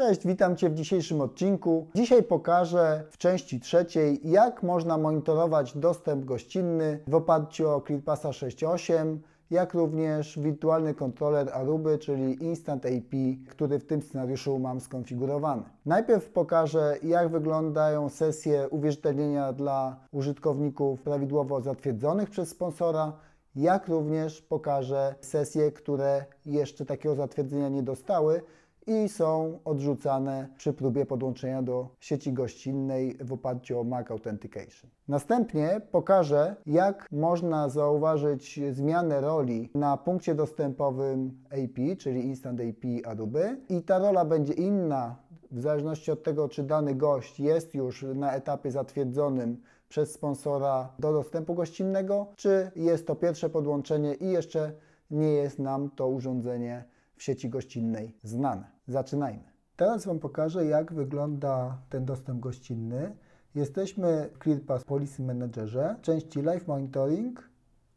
[0.00, 1.86] Cześć, witam Cię w dzisiejszym odcinku.
[1.94, 9.16] Dzisiaj pokażę w części trzeciej, jak można monitorować dostęp gościnny w oparciu o ClearPassa 6.8,
[9.50, 13.14] jak również wirtualny kontroler Aruby, czyli Instant AP,
[13.48, 15.62] który w tym scenariuszu mam skonfigurowany.
[15.86, 23.12] Najpierw pokażę, jak wyglądają sesje uwierzytelnienia dla użytkowników prawidłowo zatwierdzonych przez sponsora,
[23.56, 28.42] jak również pokażę sesje, które jeszcze takiego zatwierdzenia nie dostały
[28.86, 34.90] i są odrzucane przy próbie podłączenia do sieci gościnnej w oparciu o Mac Authentication.
[35.08, 43.60] Następnie pokażę, jak można zauważyć zmianę roli na punkcie dostępowym AP, czyli Instant AP Aruby
[43.68, 45.16] i ta rola będzie inna
[45.50, 51.12] w zależności od tego, czy dany gość jest już na etapie zatwierdzonym przez sponsora do
[51.12, 54.72] dostępu gościnnego, czy jest to pierwsze podłączenie i jeszcze
[55.10, 56.84] nie jest nam to urządzenie
[57.20, 58.64] w sieci gościnnej znane.
[58.88, 59.44] Zaczynajmy.
[59.76, 63.16] Teraz Wam pokażę, jak wygląda ten dostęp gościnny.
[63.54, 67.50] Jesteśmy w ClearPass Policy Managerze, części Live Monitoring,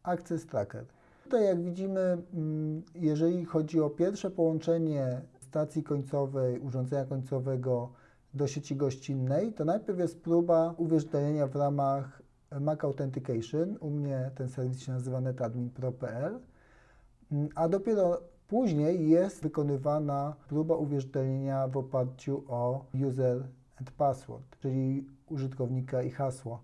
[0.03, 0.85] Access Tracker.
[1.23, 7.89] Tutaj jak widzimy, mm, jeżeli chodzi o pierwsze połączenie stacji końcowej, urządzenia końcowego
[8.33, 12.21] do sieci gościnnej, to najpierw jest próba uwierzytelnienia w ramach
[12.59, 13.77] Mac Authentication.
[13.79, 16.52] U mnie ten serwis się nazywa netadmin.pro.pl, mm,
[17.55, 23.43] a dopiero później jest wykonywana próba uwierzytelnienia w oparciu o user
[23.79, 26.61] and password, czyli użytkownika i hasło.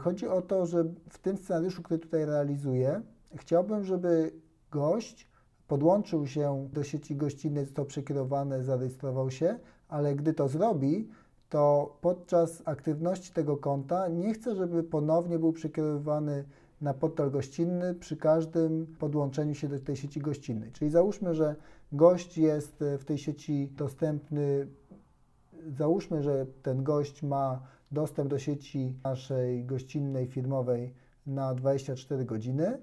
[0.00, 3.02] Chodzi o to, że w tym scenariuszu, który tutaj realizuję,
[3.34, 4.32] chciałbym, żeby
[4.70, 5.28] gość
[5.68, 11.08] podłączył się do sieci gościnnej, został przekierowany, zarejestrował się, ale gdy to zrobi,
[11.48, 16.44] to podczas aktywności tego konta nie chcę, żeby ponownie był przekierowany
[16.82, 20.72] na portal gościnny przy każdym podłączeniu się do tej sieci gościnnej.
[20.72, 21.56] Czyli załóżmy, że
[21.92, 24.66] gość jest w tej sieci dostępny,
[25.78, 27.60] załóżmy, że ten gość ma
[27.92, 30.94] dostęp do sieci naszej gościnnej firmowej
[31.26, 32.78] na 24 godziny,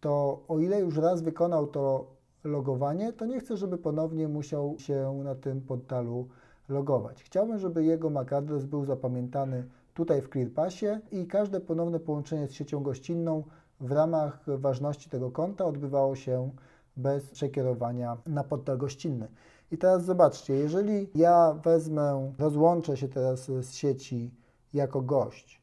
[0.00, 2.06] to o ile już raz wykonał to
[2.44, 6.28] logowanie, to nie chcę, żeby ponownie musiał się na tym portalu
[6.68, 7.22] logować.
[7.22, 9.64] Chciałbym, żeby jego MAC adres był zapamiętany
[10.00, 13.44] tutaj w ClearPassie i każde ponowne połączenie z siecią gościnną
[13.80, 16.50] w ramach ważności tego konta odbywało się
[16.96, 19.28] bez przekierowania na portal gościnny.
[19.70, 24.30] I teraz zobaczcie, jeżeli ja wezmę, rozłączę się teraz z sieci
[24.72, 25.62] jako gość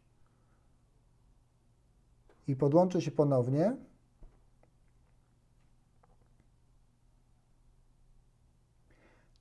[2.47, 3.77] i podłączę się ponownie,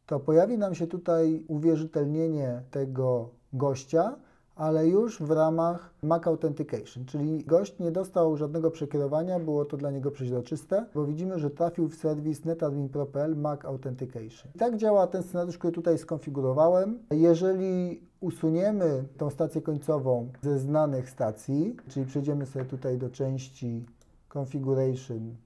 [0.06, 4.16] to pojawi nam się tutaj uwierzytelnienie tego gościa,
[4.56, 9.90] ale już w ramach Mac Authentication, czyli gość nie dostał żadnego przekierowania, było to dla
[9.90, 14.50] niego przeźroczyste, bo widzimy, że trafił w serwis netadmin.pl Mac Authentication.
[14.54, 16.98] I tak działa ten scenariusz, który tutaj skonfigurowałem.
[17.10, 23.86] Jeżeli usuniemy tą stację końcową ze znanych stacji, czyli przejdziemy sobie tutaj do części
[24.34, 25.36] Configuration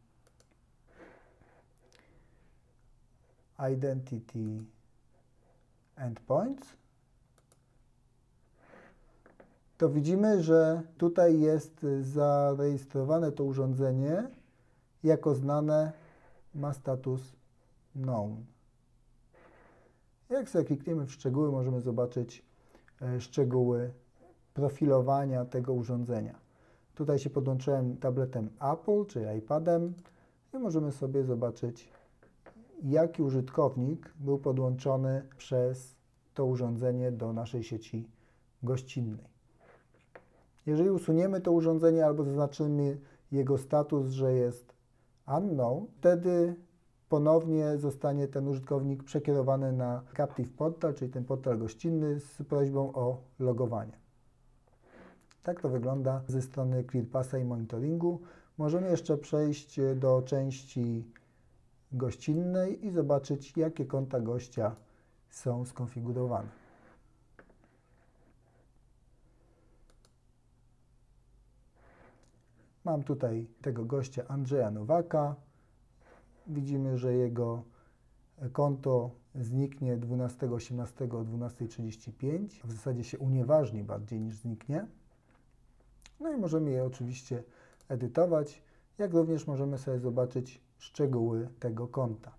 [3.73, 4.65] Identity
[5.97, 6.80] Endpoints,
[9.81, 14.29] to widzimy, że tutaj jest zarejestrowane to urządzenie
[15.03, 15.93] jako znane
[16.55, 17.37] ma status
[17.93, 18.45] known.
[20.31, 22.45] Jak sobie klikniemy w szczegóły, możemy zobaczyć
[23.03, 23.91] e, szczegóły
[24.55, 26.39] profilowania tego urządzenia.
[26.95, 29.95] Tutaj się podłączyłem tabletem Apple, czy iPadem
[30.55, 31.89] i możemy sobie zobaczyć,
[32.83, 35.97] jaki użytkownik był podłączony przez
[36.35, 38.09] to urządzenie do naszej sieci
[38.63, 39.30] gościnnej.
[40.71, 42.99] Jeżeli usuniemy to urządzenie albo zaznaczymy
[43.33, 44.75] jego status, że jest
[45.39, 46.55] unknown, wtedy
[47.09, 53.19] ponownie zostanie ten użytkownik przekierowany na Captive Portal, czyli ten portal gościnny z prośbą o
[53.39, 53.99] logowanie.
[55.43, 58.21] Tak to wygląda ze strony ClearPassa i monitoringu.
[58.59, 61.13] Możemy jeszcze przejść do części
[61.93, 64.77] gościnnej i zobaczyć, jakie konta gościa
[65.31, 66.60] są skonfigurowane.
[72.85, 75.37] Mam tutaj tego gościa Andrzeja Nowaka.
[76.47, 77.63] Widzimy, że jego
[78.53, 82.49] konto zniknie 12.18 o 12.35.
[82.65, 84.87] W zasadzie się unieważni bardziej niż zniknie.
[86.21, 87.43] No i możemy je oczywiście
[87.89, 88.63] edytować,
[88.99, 92.35] jak również możemy sobie zobaczyć szczegóły tego konta.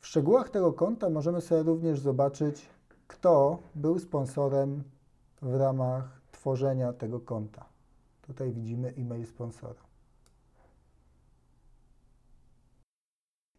[0.00, 2.68] W szczegółach tego konta możemy sobie również zobaczyć
[3.18, 4.82] kto był sponsorem
[5.42, 7.64] w ramach tworzenia tego konta.
[8.22, 9.80] Tutaj widzimy e-mail sponsora.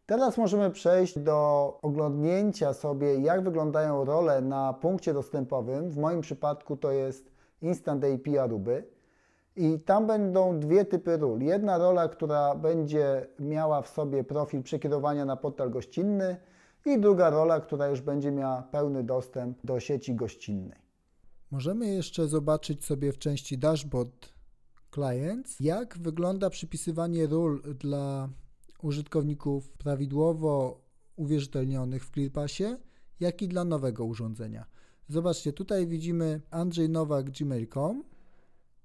[0.05, 5.89] Teraz możemy przejść do oglądnięcia sobie, jak wyglądają role na punkcie dostępowym.
[5.89, 8.83] W moim przypadku to jest Instant API Aruby.
[9.55, 11.39] I tam będą dwie typy ról.
[11.41, 16.37] Jedna rola, która będzie miała w sobie profil przekierowania na portal gościnny
[16.85, 20.79] i druga rola, która już będzie miała pełny dostęp do sieci gościnnej.
[21.51, 24.33] Możemy jeszcze zobaczyć sobie w części Dashboard
[24.93, 28.29] Clients, jak wygląda przypisywanie ról dla
[28.81, 30.81] użytkowników prawidłowo
[31.15, 32.77] uwierzytelnionych w ClearPassie,
[33.19, 34.65] jak i dla nowego urządzenia.
[35.07, 38.03] Zobaczcie, tutaj widzimy Andrzej Nowak gmail.com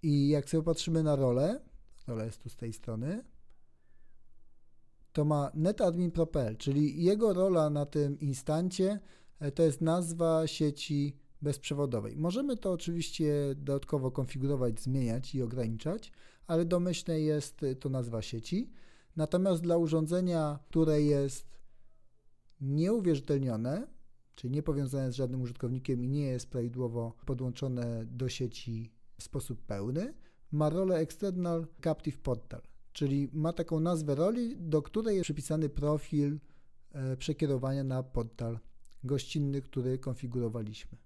[0.02, 1.61] i jak sobie patrzymy na rolę,
[2.06, 3.25] rola jest tu z tej strony,
[5.14, 9.00] to ma netadmin.pl, czyli jego rola na tym instancie
[9.40, 12.16] e, to jest nazwa sieci bezprzewodowej.
[12.16, 16.12] Możemy to oczywiście dodatkowo konfigurować, zmieniać i ograniczać,
[16.46, 18.70] ale domyślnie jest to nazwa sieci.
[19.16, 21.58] Natomiast dla urządzenia, które jest
[22.61, 23.87] nieuwierzytelnione,
[24.34, 29.62] czyli nie powiązane z żadnym użytkownikiem i nie jest prawidłowo podłączone do sieci w sposób
[29.62, 30.14] pełny,
[30.52, 32.62] ma rolę External Captive Portal,
[32.94, 36.38] czyli ma taką nazwę roli, do której jest przypisany profil
[36.93, 38.58] e, przekierowania na portal
[39.05, 40.99] gościnny, który konfigurowaliśmy.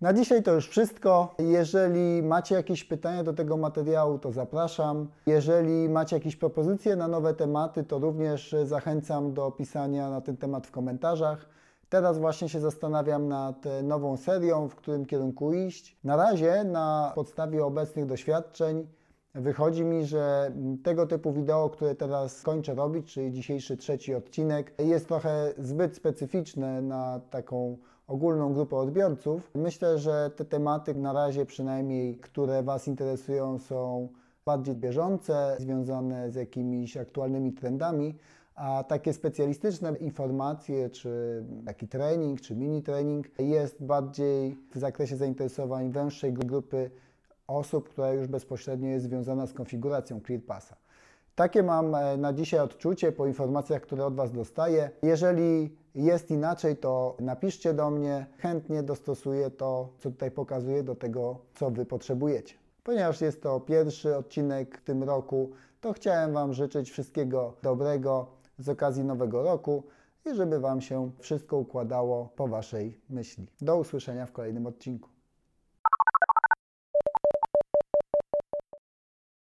[0.00, 1.34] Na dzisiaj to już wszystko.
[1.38, 5.08] Jeżeli macie jakieś pytania do tego materiału, to zapraszam.
[5.26, 10.66] Jeżeli macie jakieś propozycje na nowe tematy, to również zachęcam do pisania na ten temat
[10.66, 11.48] w komentarzach.
[11.88, 15.96] Teraz właśnie się zastanawiam nad nową serią, w którym kierunku iść.
[16.04, 18.86] Na razie na podstawie obecnych doświadczeń
[19.34, 20.52] wychodzi mi, że
[20.82, 26.82] tego typu wideo, które teraz kończę robić, czyli dzisiejszy trzeci odcinek, jest trochę zbyt specyficzne
[26.82, 27.76] na taką
[28.06, 29.50] ogólną grupę odbiorców.
[29.54, 34.08] Myślę, że te tematy na razie przynajmniej, które Was interesują, są
[34.44, 38.14] bardziej bieżące, związane z jakimiś aktualnymi trendami,
[38.54, 45.90] a takie specjalistyczne informacje, czy taki trening, czy mini trening jest bardziej w zakresie zainteresowań
[45.90, 46.90] węższej grupy
[47.46, 50.76] osób, która już bezpośrednio jest związana z konfiguracją ClearPassa.
[51.34, 54.90] Takie mam e, na dzisiaj odczucie po informacjach, które od Was dostaję.
[55.02, 58.26] Jeżeli jest inaczej, to napiszcie do mnie.
[58.38, 62.54] Chętnie dostosuję to, co tutaj pokazuję, do tego, co Wy potrzebujecie.
[62.84, 65.50] Ponieważ jest to pierwszy odcinek w tym roku,
[65.80, 68.26] to chciałem Wam życzyć wszystkiego dobrego
[68.58, 69.82] z okazji nowego roku
[70.26, 73.46] i żeby Wam się wszystko układało po Waszej myśli.
[73.60, 75.13] Do usłyszenia w kolejnym odcinku.